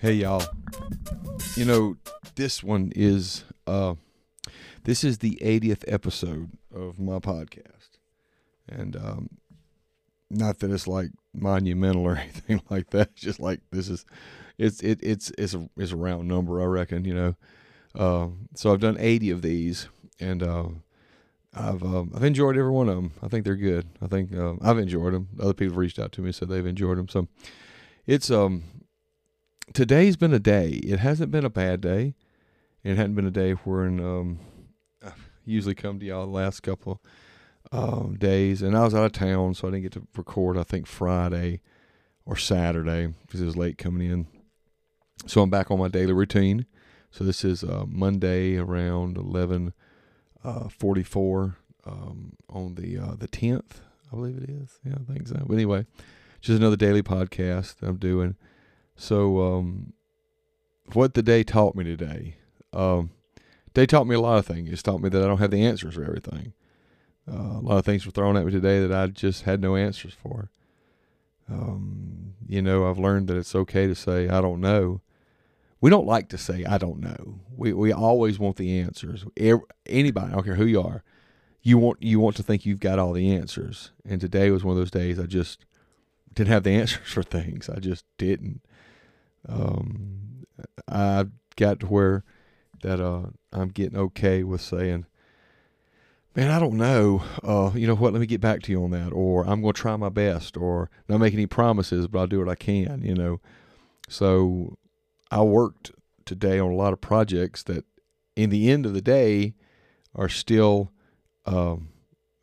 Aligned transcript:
Hey 0.00 0.12
y'all. 0.12 0.44
You 1.56 1.64
know, 1.64 1.96
this 2.36 2.62
one 2.62 2.92
is 2.94 3.42
uh 3.66 3.96
this 4.84 5.02
is 5.02 5.18
the 5.18 5.36
80th 5.42 5.82
episode 5.88 6.52
of 6.72 7.00
my 7.00 7.18
podcast. 7.18 7.98
And 8.68 8.94
um 8.94 9.28
not 10.30 10.60
that 10.60 10.70
it's 10.70 10.86
like 10.86 11.08
monumental 11.34 12.04
or 12.04 12.14
anything 12.16 12.62
like 12.70 12.90
that. 12.90 13.08
It's 13.14 13.22
just 13.22 13.40
like 13.40 13.60
this 13.72 13.88
is 13.88 14.06
it's 14.56 14.80
it 14.84 15.00
it's 15.02 15.32
it's 15.36 15.54
a 15.54 15.68
it's 15.76 15.90
a 15.90 15.96
round 15.96 16.28
number, 16.28 16.62
I 16.62 16.66
reckon, 16.66 17.04
you 17.04 17.14
know. 17.14 17.34
Uh, 17.92 18.28
so 18.54 18.72
I've 18.72 18.80
done 18.80 18.98
80 19.00 19.30
of 19.30 19.42
these 19.42 19.88
and 20.20 20.44
uh 20.44 20.68
I've 21.56 21.82
um, 21.82 22.12
I've 22.14 22.22
enjoyed 22.22 22.56
every 22.56 22.70
one 22.70 22.88
of 22.88 22.94
them. 22.94 23.14
I 23.20 23.26
think 23.26 23.44
they're 23.44 23.56
good. 23.56 23.88
I 24.00 24.06
think 24.06 24.32
uh, 24.32 24.54
I've 24.62 24.78
enjoyed 24.78 25.12
them. 25.12 25.26
Other 25.40 25.54
people 25.54 25.72
have 25.72 25.78
reached 25.78 25.98
out 25.98 26.12
to 26.12 26.20
me 26.20 26.28
and 26.28 26.34
said 26.36 26.48
they've 26.48 26.64
enjoyed 26.64 26.98
them. 26.98 27.08
So 27.08 27.26
it's 28.06 28.30
um 28.30 28.62
today's 29.72 30.16
been 30.16 30.32
a 30.32 30.38
day. 30.38 30.80
It 30.84 30.98
hasn't 30.98 31.30
been 31.30 31.44
a 31.44 31.50
bad 31.50 31.80
day. 31.80 32.14
It 32.84 32.96
hadn't 32.96 33.14
been 33.14 33.26
a 33.26 33.30
day 33.30 33.52
where 33.52 33.86
um, 33.86 34.38
I 35.04 35.12
usually 35.44 35.74
come 35.74 35.98
to 35.98 36.06
y'all 36.06 36.26
the 36.26 36.32
last 36.32 36.60
couple 36.60 37.02
um, 37.72 38.16
days, 38.18 38.62
and 38.62 38.76
I 38.76 38.84
was 38.84 38.94
out 38.94 39.04
of 39.04 39.12
town, 39.12 39.54
so 39.54 39.68
I 39.68 39.70
didn't 39.70 39.82
get 39.82 39.92
to 39.92 40.06
record. 40.16 40.56
I 40.56 40.62
think 40.62 40.86
Friday 40.86 41.60
or 42.24 42.36
Saturday 42.36 43.14
because 43.26 43.40
it 43.40 43.46
was 43.46 43.56
late 43.56 43.78
coming 43.78 44.10
in. 44.10 44.26
So 45.26 45.42
I'm 45.42 45.50
back 45.50 45.70
on 45.70 45.78
my 45.78 45.88
daily 45.88 46.12
routine. 46.12 46.66
So 47.10 47.24
this 47.24 47.44
is 47.44 47.64
uh, 47.64 47.84
Monday 47.88 48.56
around 48.56 49.16
eleven 49.16 49.72
uh, 50.44 50.68
forty 50.68 51.02
four 51.02 51.56
um, 51.84 52.34
on 52.48 52.74
the 52.76 52.98
uh, 52.98 53.14
the 53.16 53.28
tenth, 53.28 53.80
I 54.12 54.16
believe 54.16 54.36
it 54.36 54.50
is. 54.50 54.78
Yeah, 54.84 54.94
I 54.94 55.12
think 55.12 55.26
so. 55.26 55.42
But 55.46 55.54
anyway, 55.54 55.86
just 56.40 56.58
another 56.58 56.76
daily 56.76 57.02
podcast 57.02 57.76
I'm 57.82 57.96
doing. 57.96 58.36
So, 59.00 59.40
um, 59.40 59.92
what 60.92 61.14
the 61.14 61.22
day 61.22 61.44
taught 61.44 61.76
me 61.76 61.84
today, 61.84 62.34
um, 62.72 63.10
they 63.74 63.86
taught 63.86 64.08
me 64.08 64.16
a 64.16 64.20
lot 64.20 64.38
of 64.38 64.46
things. 64.46 64.70
It's 64.70 64.82
taught 64.82 65.00
me 65.00 65.08
that 65.08 65.22
I 65.22 65.26
don't 65.26 65.38
have 65.38 65.52
the 65.52 65.64
answers 65.64 65.94
for 65.94 66.02
everything. 66.02 66.52
Uh, 67.30 67.58
a 67.58 67.62
lot 67.62 67.78
of 67.78 67.84
things 67.84 68.04
were 68.04 68.10
thrown 68.10 68.36
at 68.36 68.44
me 68.44 68.50
today 68.50 68.84
that 68.84 68.92
I 68.92 69.06
just 69.06 69.44
had 69.44 69.60
no 69.60 69.76
answers 69.76 70.14
for. 70.14 70.50
Um, 71.48 72.34
you 72.48 72.60
know, 72.60 72.90
I've 72.90 72.98
learned 72.98 73.28
that 73.28 73.36
it's 73.36 73.54
okay 73.54 73.86
to 73.86 73.94
say 73.94 74.28
I 74.28 74.40
don't 74.40 74.60
know. 74.60 75.00
We 75.80 75.90
don't 75.90 76.06
like 76.06 76.28
to 76.30 76.38
say 76.38 76.64
I 76.64 76.76
don't 76.76 76.98
know. 76.98 77.38
We 77.56 77.72
we 77.72 77.92
always 77.92 78.40
want 78.40 78.56
the 78.56 78.80
answers. 78.80 79.24
Anybody, 79.86 80.26
I 80.26 80.34
don't 80.34 80.44
care 80.44 80.56
who 80.56 80.66
you 80.66 80.82
are, 80.82 81.04
you 81.62 81.78
want 81.78 82.02
you 82.02 82.18
want 82.18 82.34
to 82.36 82.42
think 82.42 82.66
you've 82.66 82.80
got 82.80 82.98
all 82.98 83.12
the 83.12 83.32
answers. 83.32 83.92
And 84.04 84.20
today 84.20 84.50
was 84.50 84.64
one 84.64 84.72
of 84.72 84.78
those 84.78 84.90
days 84.90 85.20
I 85.20 85.26
just 85.26 85.64
didn't 86.34 86.50
have 86.50 86.64
the 86.64 86.70
answers 86.80 87.12
for 87.12 87.22
things. 87.22 87.68
I 87.68 87.78
just 87.78 88.04
didn't 88.16 88.60
um, 89.48 90.44
I 90.86 91.26
got 91.56 91.80
to 91.80 91.86
where 91.86 92.24
that 92.82 93.00
uh, 93.00 93.26
I'm 93.52 93.68
getting 93.68 93.98
okay 93.98 94.42
with 94.42 94.60
saying, 94.60 95.06
man, 96.36 96.50
I 96.50 96.58
don't 96.58 96.76
know. 96.76 97.22
Uh, 97.42 97.72
you 97.74 97.86
know 97.86 97.94
what? 97.94 98.12
Let 98.12 98.20
me 98.20 98.26
get 98.26 98.40
back 98.40 98.62
to 98.62 98.72
you 98.72 98.82
on 98.84 98.90
that. 98.92 99.12
Or 99.12 99.44
I'm 99.44 99.60
going 99.60 99.74
to 99.74 99.80
try 99.80 99.96
my 99.96 100.08
best. 100.08 100.56
Or 100.56 100.90
not 101.08 101.18
make 101.18 101.34
any 101.34 101.46
promises, 101.46 102.06
but 102.06 102.18
I'll 102.20 102.26
do 102.26 102.38
what 102.38 102.48
I 102.48 102.54
can. 102.54 103.02
You 103.02 103.14
know. 103.14 103.40
So 104.08 104.76
I 105.30 105.42
worked 105.42 105.92
today 106.24 106.58
on 106.58 106.70
a 106.70 106.76
lot 106.76 106.92
of 106.92 107.00
projects 107.00 107.62
that, 107.64 107.84
in 108.36 108.50
the 108.50 108.70
end 108.70 108.86
of 108.86 108.94
the 108.94 109.02
day, 109.02 109.54
are 110.14 110.28
still 110.28 110.92
um, 111.44 111.88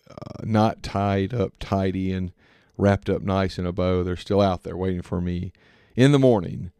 uh, 0.09 0.44
not 0.44 0.83
tied 0.83 1.33
up 1.33 1.53
tidy 1.59 2.11
and 2.11 2.31
wrapped 2.78 3.09
up 3.09 3.22
nice 3.22 3.58
in 3.58 3.66
a 3.66 3.72
bow. 3.72 4.03
They're 4.03 4.17
still 4.17 4.42
out 4.42 4.64
there 4.64 4.76
waiting 4.76 5.02
for 5.02 5.21
me 5.21 5.54
in 5.95 6.11
the 6.11 6.20
morning 6.20 6.71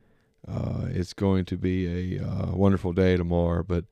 uh, 0.48 0.88
it's 0.90 1.14
going 1.14 1.46
to 1.46 1.58
be 1.58 2.18
a 2.18 2.24
uh, 2.24 2.52
wonderful 2.56 2.94
day 2.94 3.18
tomorrow, 3.18 3.64
but 3.64 3.86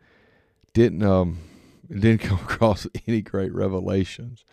didn't 0.73 1.03
um, 1.03 1.39
didn't 1.89 2.19
come 2.19 2.39
across 2.43 2.87
any 3.07 3.21
great 3.21 3.53
revelations. 3.53 4.45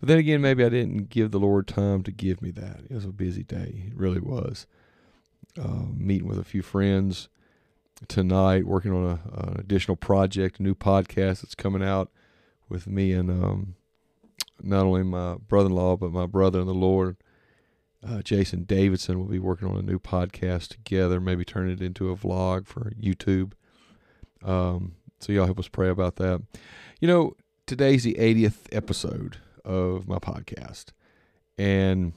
But 0.00 0.08
then 0.08 0.18
again, 0.18 0.40
maybe 0.40 0.64
I 0.64 0.68
didn't 0.68 1.10
give 1.10 1.30
the 1.30 1.38
Lord 1.38 1.68
time 1.68 2.02
to 2.02 2.10
give 2.10 2.42
me 2.42 2.50
that. 2.52 2.80
It 2.90 2.94
was 2.94 3.04
a 3.04 3.12
busy 3.12 3.44
day. 3.44 3.84
It 3.86 3.96
really 3.96 4.20
was. 4.20 4.66
Uh, 5.60 5.84
meeting 5.94 6.26
with 6.26 6.38
a 6.38 6.44
few 6.44 6.62
friends 6.62 7.28
tonight, 8.08 8.66
working 8.66 8.92
on 8.92 9.04
a, 9.04 9.40
an 9.40 9.60
additional 9.60 9.96
project, 9.96 10.58
a 10.58 10.62
new 10.62 10.74
podcast 10.74 11.42
that's 11.42 11.54
coming 11.54 11.84
out 11.84 12.10
with 12.68 12.86
me 12.86 13.12
and 13.12 13.30
um, 13.30 13.74
not 14.62 14.84
only 14.86 15.02
my 15.02 15.36
brother-in-law 15.36 15.96
but 15.96 16.10
my 16.10 16.26
brother 16.26 16.60
in 16.60 16.66
the 16.66 16.74
Lord 16.74 17.16
uh, 18.06 18.22
Jason 18.22 18.64
Davidson 18.64 19.18
will 19.18 19.26
be 19.26 19.38
working 19.38 19.68
on 19.68 19.76
a 19.76 19.82
new 19.82 19.98
podcast 19.98 20.68
together, 20.68 21.20
maybe 21.20 21.44
turn 21.44 21.70
it 21.70 21.80
into 21.80 22.10
a 22.10 22.16
vlog 22.16 22.66
for 22.66 22.92
YouTube. 23.00 23.52
Um, 24.42 24.96
so 25.20 25.32
y'all 25.32 25.46
help 25.46 25.58
us 25.58 25.68
pray 25.68 25.88
about 25.88 26.16
that. 26.16 26.42
You 27.00 27.08
know, 27.08 27.36
today's 27.66 28.02
the 28.02 28.14
80th 28.14 28.66
episode 28.72 29.36
of 29.64 30.08
my 30.08 30.18
podcast, 30.18 30.86
and 31.56 32.12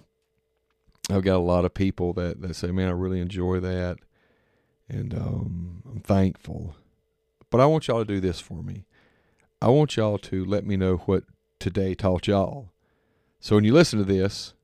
I've 1.12 1.24
got 1.24 1.36
a 1.36 1.40
lot 1.40 1.66
of 1.66 1.74
people 1.76 2.14
that, 2.14 2.42
that 2.42 2.56
say, 2.56 2.72
"Man, 2.72 2.88
I 2.88 2.94
really 2.94 3.20
enjoy 3.20 3.60
that," 3.60 4.00
and 4.90 5.14
um, 5.14 5.84
I'm 5.88 6.00
thankful. 6.00 6.76
But 7.52 7.62
I 7.62 7.68
want 7.68 7.88
y'all 7.88 8.00
to 8.00 8.06
do 8.06 8.20
this 8.20 8.40
for 8.40 8.64
me. 8.64 8.86
I 9.62 9.68
want 9.68 9.98
y'all 9.98 10.18
to 10.18 10.44
let 10.44 10.66
me 10.66 10.78
know 10.78 10.98
what 10.98 11.26
today 11.60 11.94
taught 11.94 12.28
y'all. 12.28 12.72
So 13.40 13.56
when 13.56 13.64
you 13.64 13.74
listen 13.74 14.00
to 14.00 14.06
this, 14.06 14.55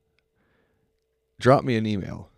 drop 1.42 1.64
me 1.64 1.76
an 1.76 1.84
email, 1.84 2.30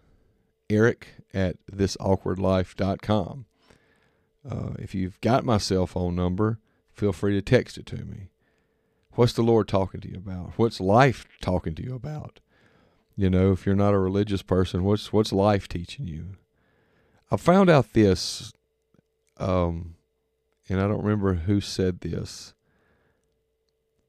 eric 0.71 1.09
at 1.35 1.57
thisawkwardlife.com. 1.71 3.45
Uh, 4.51 4.71
if 4.79 4.95
you've 4.95 5.21
got 5.21 5.45
my 5.45 5.59
cell 5.59 5.87
phone 5.87 6.17
number, 6.17 6.59
feel 6.91 7.13
free 7.13 7.35
to 7.35 7.43
text 7.43 7.77
it 7.77 7.85
to 7.85 7.99
me. 7.99 8.31
What's 9.13 9.35
the 9.35 9.43
Lord 9.43 9.69
talking 9.69 10.01
to 10.01 10.11
you 10.11 10.17
about? 10.17 10.55
What's 10.57 10.81
life 10.81 11.27
talking 11.43 11.75
to 11.75 11.83
you 11.83 11.95
about? 11.95 12.41
You 13.15 13.29
know, 13.29 13.53
if 13.53 13.67
you're 13.67 13.77
not 13.77 13.95
a 13.95 13.99
religious 13.99 14.43
person, 14.43 14.85
what's 14.85 15.13
what's 15.13 15.33
life 15.33 15.69
teaching 15.69 16.07
you? 16.07 16.37
I 17.31 17.37
found 17.37 17.69
out 17.69 17.93
this, 17.93 18.53
um, 19.37 19.97
and 20.69 20.81
I 20.81 20.89
don't 20.89 21.03
remember 21.03 21.35
who 21.35 21.61
said 21.61 22.01
this, 22.01 22.55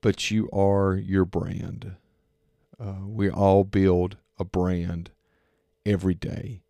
but 0.02 0.32
you 0.32 0.50
are 0.52 0.96
your 0.96 1.26
brand. 1.26 1.96
Uh, 2.80 3.06
we 3.06 3.30
all 3.30 3.64
build 3.64 4.18
a 4.38 4.46
brand 4.46 5.12
every 5.86 6.14
day. 6.14 6.62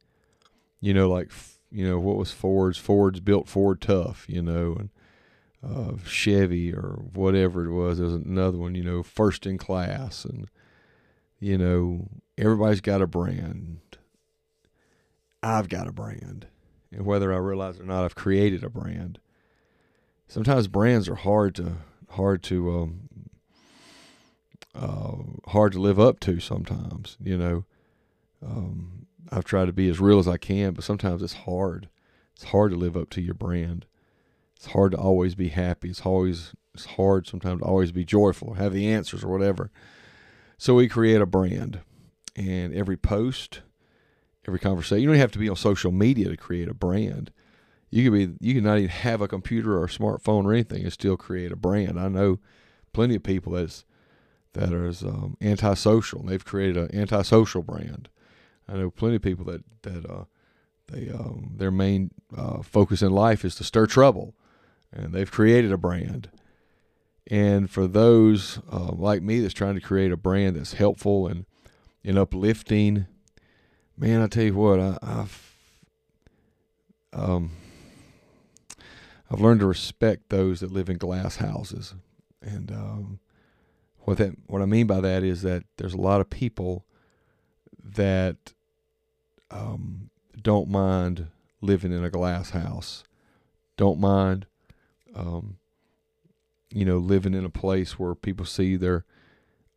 You 0.79 0.93
know, 0.93 1.09
like 1.09 1.31
you 1.71 1.87
know 1.87 1.99
what 1.99 2.17
was 2.17 2.31
Ford's? 2.31 2.77
Ford's 2.77 3.19
built 3.19 3.47
Ford 3.47 3.81
tough. 3.81 4.25
You 4.27 4.41
know, 4.41 4.75
and 4.77 4.89
uh, 5.63 5.97
Chevy 6.05 6.73
or 6.73 6.99
whatever 7.13 7.65
it 7.65 7.71
was. 7.71 7.97
There's 7.97 8.13
another 8.13 8.57
one. 8.57 8.75
You 8.75 8.83
know, 8.83 9.03
first 9.03 9.45
in 9.45 9.57
class, 9.57 10.25
and 10.25 10.49
you 11.39 11.57
know 11.57 12.07
everybody's 12.37 12.81
got 12.81 13.01
a 13.01 13.07
brand. 13.07 13.79
I've 15.41 15.69
got 15.69 15.87
a 15.87 15.91
brand, 15.91 16.47
and 16.91 17.05
whether 17.05 17.33
I 17.33 17.37
realize 17.37 17.77
it 17.77 17.83
or 17.83 17.85
not, 17.85 18.03
I've 18.03 18.15
created 18.15 18.63
a 18.63 18.69
brand. 18.69 19.19
Sometimes 20.27 20.67
brands 20.67 21.07
are 21.07 21.15
hard 21.15 21.55
to 21.55 21.77
hard 22.09 22.41
to 22.43 22.71
um, 22.79 23.09
uh, 24.75 25.15
hard 25.47 25.71
to 25.73 25.79
live 25.79 25.99
up 25.99 26.19
to 26.21 26.39
sometimes. 26.39 27.17
You 27.23 27.37
know, 27.37 27.65
um, 28.45 29.07
I've 29.31 29.45
tried 29.45 29.65
to 29.65 29.73
be 29.73 29.89
as 29.89 29.99
real 29.99 30.19
as 30.19 30.27
I 30.27 30.37
can, 30.37 30.73
but 30.73 30.83
sometimes 30.83 31.21
it's 31.23 31.33
hard. 31.33 31.89
It's 32.35 32.45
hard 32.45 32.71
to 32.71 32.77
live 32.77 32.97
up 32.97 33.09
to 33.11 33.21
your 33.21 33.33
brand. 33.33 33.85
It's 34.55 34.67
hard 34.67 34.91
to 34.91 34.97
always 34.97 35.35
be 35.35 35.49
happy. 35.49 35.89
It's 35.89 36.01
always 36.01 36.53
it's 36.73 36.85
hard 36.85 37.25
sometimes 37.25 37.61
to 37.61 37.65
always 37.65 37.91
be 37.93 38.03
joyful, 38.03 38.55
have 38.55 38.73
the 38.73 38.87
answers 38.87 39.23
or 39.23 39.29
whatever. 39.29 39.71
So 40.57 40.75
we 40.75 40.89
create 40.89 41.21
a 41.21 41.25
brand, 41.25 41.79
and 42.35 42.73
every 42.73 42.97
post, 42.97 43.61
every 44.47 44.59
conversation. 44.59 45.01
You 45.01 45.07
don't 45.07 45.17
have 45.17 45.31
to 45.31 45.39
be 45.39 45.49
on 45.49 45.55
social 45.55 45.91
media 45.91 46.29
to 46.29 46.37
create 46.37 46.67
a 46.67 46.73
brand. 46.73 47.31
You 47.89 48.03
could 48.03 48.13
be. 48.13 48.45
You 48.45 48.55
can 48.55 48.63
not 48.63 48.77
even 48.77 48.89
have 48.89 49.21
a 49.21 49.27
computer 49.27 49.77
or 49.77 49.85
a 49.85 49.89
smartphone 49.89 50.45
or 50.45 50.53
anything 50.53 50.83
and 50.83 50.91
still 50.91 51.15
create 51.15 51.51
a 51.51 51.57
brand. 51.57 51.99
I 51.99 52.09
know 52.09 52.39
plenty 52.91 53.15
of 53.15 53.23
people 53.23 53.53
that's 53.53 53.85
that 54.55 54.73
are 54.73 54.87
um, 55.07 55.37
antisocial. 55.41 56.23
They've 56.23 56.43
created 56.43 56.77
an 56.77 56.95
antisocial 56.95 57.61
brand. 57.61 58.09
I 58.67 58.73
know 58.73 58.89
plenty 58.89 59.17
of 59.17 59.21
people 59.21 59.45
that 59.45 59.63
that 59.83 60.09
uh, 60.09 60.23
they 60.87 61.09
um, 61.09 61.53
their 61.55 61.71
main 61.71 62.11
uh, 62.35 62.61
focus 62.61 63.01
in 63.01 63.11
life 63.11 63.45
is 63.45 63.55
to 63.55 63.63
stir 63.63 63.85
trouble, 63.85 64.33
and 64.91 65.13
they've 65.13 65.31
created 65.31 65.71
a 65.71 65.77
brand. 65.77 66.29
And 67.27 67.69
for 67.69 67.87
those 67.87 68.59
uh, 68.71 68.91
like 68.91 69.21
me 69.21 69.39
that's 69.39 69.53
trying 69.53 69.75
to 69.75 69.81
create 69.81 70.11
a 70.11 70.17
brand 70.17 70.55
that's 70.55 70.73
helpful 70.73 71.27
and 71.27 71.45
and 72.03 72.17
uplifting, 72.17 73.07
man, 73.97 74.21
I 74.21 74.27
tell 74.27 74.43
you 74.43 74.55
what, 74.55 74.79
I, 74.79 74.97
I've 75.01 75.55
um, 77.13 77.51
I've 79.29 79.41
learned 79.41 79.61
to 79.61 79.65
respect 79.65 80.29
those 80.29 80.59
that 80.59 80.71
live 80.71 80.89
in 80.89 80.97
glass 80.97 81.37
houses, 81.37 81.93
and 82.41 82.71
um, 82.71 83.19
what 84.05 84.17
that 84.19 84.33
what 84.47 84.61
I 84.61 84.65
mean 84.65 84.87
by 84.87 85.01
that 85.01 85.23
is 85.23 85.41
that 85.41 85.63
there's 85.77 85.93
a 85.93 86.01
lot 86.01 86.21
of 86.21 86.29
people 86.29 86.85
that 87.83 88.53
um, 89.49 90.09
don't 90.41 90.69
mind 90.69 91.27
living 91.59 91.91
in 91.91 92.03
a 92.03 92.09
glass 92.09 92.51
house. 92.51 93.03
Don't 93.77 93.99
mind, 93.99 94.45
um, 95.15 95.57
you 96.71 96.85
know, 96.85 96.97
living 96.97 97.33
in 97.33 97.45
a 97.45 97.49
place 97.49 97.99
where 97.99 98.15
people 98.15 98.45
see 98.45 98.75
their 98.75 99.05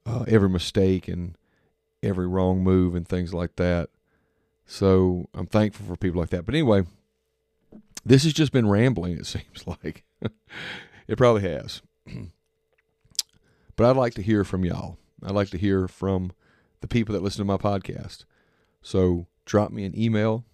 uh, 0.05 0.25
every 0.29 0.49
mistake 0.49 1.09
and 1.09 1.37
every 2.03 2.27
wrong 2.27 2.63
move 2.63 2.95
and 2.95 3.09
things 3.09 3.33
like 3.33 3.57
that. 3.57 3.89
So 4.67 5.29
I'm 5.33 5.47
thankful 5.47 5.87
for 5.87 5.97
people 5.97 6.21
like 6.21 6.31
that. 6.31 6.45
But 6.45 6.55
anyway, 6.55 6.85
this 8.05 8.25
has 8.25 8.35
just 8.35 8.53
been 8.53 8.69
rambling, 8.69 9.17
it 9.17 9.27
seems 9.27 9.67
like. 9.67 10.05
it 11.09 11.17
probably 11.17 11.43
has. 11.43 11.81
but 13.79 13.89
I'd 13.89 13.97
like 13.97 14.15
to 14.15 14.23
hear 14.23 14.43
from 14.43 14.65
y'all. 14.65 14.99
I'd 15.25 15.37
like 15.37 15.51
to 15.51 15.57
hear 15.57 15.87
from 15.87 16.33
the 16.81 16.89
people 16.89 17.13
that 17.13 17.23
listen 17.23 17.39
to 17.39 17.45
my 17.45 17.57
podcast. 17.57 18.25
So 18.83 19.29
drop 19.47 19.71
me 19.71 19.85
an 19.85 19.97
email, 19.97 20.45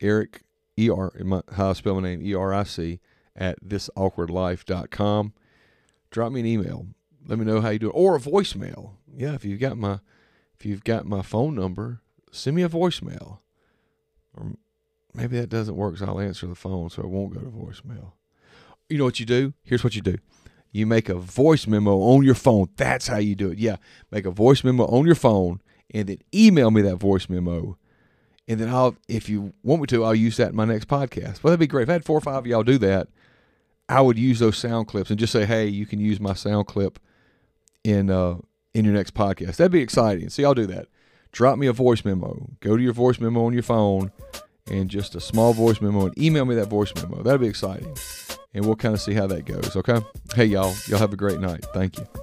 Eric, 0.00 0.42
E 0.78 0.88
R, 0.88 1.12
how 1.52 1.70
I 1.70 1.72
spell 1.74 1.94
my 1.96 2.00
name, 2.00 2.22
E 2.22 2.34
R 2.34 2.54
I 2.54 2.64
C, 2.64 2.98
at 3.36 3.62
thisawkwardlife.com. 3.62 5.34
Drop 6.10 6.32
me 6.32 6.40
an 6.40 6.46
email. 6.46 6.86
Let 7.26 7.38
me 7.38 7.44
know 7.44 7.60
how 7.60 7.68
you 7.68 7.78
do 7.78 7.90
it. 7.90 7.94
Or 7.94 8.16
a 8.16 8.20
voicemail. 8.20 8.92
Yeah, 9.14 9.34
if 9.34 9.44
you've 9.44 9.60
got 9.60 9.76
my 9.76 10.00
if 10.58 10.64
you've 10.64 10.82
got 10.82 11.04
my 11.04 11.20
phone 11.20 11.54
number, 11.54 12.00
send 12.30 12.56
me 12.56 12.62
a 12.62 12.70
voicemail. 12.70 13.40
Or 14.34 14.54
maybe 15.12 15.38
that 15.38 15.50
doesn't 15.50 15.76
work, 15.76 15.98
so 15.98 16.06
I'll 16.06 16.20
answer 16.20 16.46
the 16.46 16.54
phone 16.54 16.88
so 16.88 17.02
it 17.02 17.08
won't 17.08 17.34
go 17.34 17.40
to 17.40 17.46
voicemail. 17.46 18.12
You 18.88 18.96
know 18.96 19.04
what 19.04 19.20
you 19.20 19.26
do? 19.26 19.52
Here's 19.62 19.84
what 19.84 19.94
you 19.94 20.00
do. 20.00 20.16
You 20.72 20.86
make 20.86 21.08
a 21.08 21.14
voice 21.14 21.66
memo 21.66 21.98
on 21.98 22.24
your 22.24 22.34
phone. 22.34 22.68
That's 22.76 23.06
how 23.06 23.18
you 23.18 23.34
do 23.34 23.50
it. 23.50 23.58
Yeah, 23.58 23.76
make 24.10 24.24
a 24.24 24.30
voice 24.30 24.64
memo 24.64 24.84
on 24.86 25.06
your 25.06 25.14
phone 25.14 25.60
and 25.92 26.08
then 26.08 26.18
email 26.34 26.70
me 26.70 26.82
that 26.82 26.96
voice 26.96 27.28
memo. 27.28 27.76
And 28.48 28.58
then 28.58 28.68
I'll, 28.68 28.96
if 29.06 29.28
you 29.28 29.52
want 29.62 29.82
me 29.82 29.86
to, 29.88 30.04
I'll 30.04 30.14
use 30.14 30.38
that 30.38 30.50
in 30.50 30.56
my 30.56 30.64
next 30.64 30.88
podcast. 30.88 31.42
Well, 31.42 31.50
that'd 31.50 31.60
be 31.60 31.66
great. 31.66 31.84
If 31.84 31.90
I 31.90 31.92
had 31.92 32.04
four 32.04 32.18
or 32.18 32.22
five 32.22 32.38
of 32.38 32.46
y'all 32.46 32.64
do 32.64 32.78
that, 32.78 33.08
I 33.88 34.00
would 34.00 34.18
use 34.18 34.38
those 34.38 34.56
sound 34.56 34.88
clips 34.88 35.10
and 35.10 35.20
just 35.20 35.32
say, 35.32 35.44
hey, 35.44 35.66
you 35.66 35.86
can 35.86 36.00
use 36.00 36.18
my 36.18 36.34
sound 36.34 36.66
clip 36.66 36.98
in 37.84 38.10
uh, 38.10 38.36
in 38.74 38.84
your 38.84 38.94
next 38.94 39.14
podcast. 39.14 39.56
That'd 39.56 39.72
be 39.72 39.80
exciting. 39.80 40.30
See, 40.30 40.44
I'll 40.44 40.54
do 40.54 40.66
that. 40.66 40.88
Drop 41.30 41.58
me 41.58 41.66
a 41.66 41.72
voice 41.72 42.04
memo. 42.04 42.50
Go 42.60 42.76
to 42.76 42.82
your 42.82 42.92
voice 42.92 43.20
memo 43.20 43.44
on 43.44 43.52
your 43.52 43.62
phone 43.62 44.12
and 44.70 44.88
just 44.88 45.14
a 45.14 45.20
small 45.20 45.52
voice 45.52 45.80
memo 45.80 46.06
and 46.06 46.18
email 46.18 46.44
me 46.44 46.54
that 46.54 46.68
voice 46.68 46.92
memo. 46.94 47.22
That'd 47.22 47.40
be 47.40 47.48
exciting. 47.48 47.96
And 48.54 48.66
we'll 48.66 48.76
kind 48.76 48.94
of 48.94 49.00
see 49.00 49.14
how 49.14 49.26
that 49.28 49.46
goes. 49.46 49.76
Okay. 49.76 49.98
Hey, 50.34 50.44
y'all. 50.44 50.74
Y'all 50.86 50.98
have 50.98 51.12
a 51.12 51.16
great 51.16 51.40
night. 51.40 51.64
Thank 51.72 51.98
you. 51.98 52.21